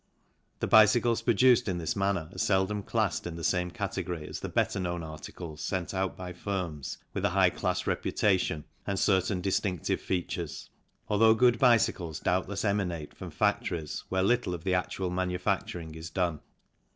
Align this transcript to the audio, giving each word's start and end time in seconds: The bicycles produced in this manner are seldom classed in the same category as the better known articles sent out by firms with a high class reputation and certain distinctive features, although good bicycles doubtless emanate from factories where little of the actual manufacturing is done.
The 0.61 0.67
bicycles 0.67 1.21
produced 1.21 1.67
in 1.67 1.77
this 1.77 1.95
manner 1.95 2.27
are 2.33 2.37
seldom 2.39 2.81
classed 2.81 3.27
in 3.27 3.35
the 3.35 3.43
same 3.43 3.69
category 3.69 4.27
as 4.27 4.39
the 4.39 4.49
better 4.49 4.79
known 4.79 5.03
articles 5.03 5.61
sent 5.61 5.93
out 5.93 6.17
by 6.17 6.33
firms 6.33 6.97
with 7.13 7.23
a 7.23 7.29
high 7.29 7.51
class 7.51 7.85
reputation 7.85 8.63
and 8.87 8.97
certain 8.97 9.41
distinctive 9.41 10.01
features, 10.01 10.71
although 11.07 11.35
good 11.35 11.59
bicycles 11.59 12.19
doubtless 12.19 12.65
emanate 12.65 13.15
from 13.15 13.29
factories 13.29 14.03
where 14.09 14.23
little 14.23 14.55
of 14.55 14.63
the 14.63 14.73
actual 14.73 15.11
manufacturing 15.11 15.93
is 15.93 16.09
done. 16.09 16.39